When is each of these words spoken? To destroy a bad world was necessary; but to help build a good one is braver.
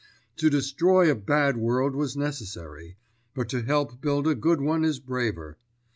To 0.37 0.49
destroy 0.49 1.11
a 1.11 1.15
bad 1.15 1.57
world 1.57 1.93
was 1.93 2.17
necessary; 2.17 2.97
but 3.35 3.47
to 3.49 3.61
help 3.61 4.01
build 4.01 4.27
a 4.27 4.33
good 4.33 4.59
one 4.59 4.83
is 4.83 4.97
braver. 4.99 5.59